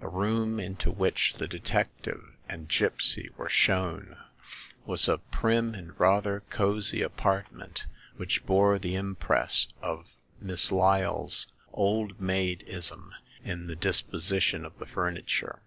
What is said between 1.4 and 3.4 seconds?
detective and gipsy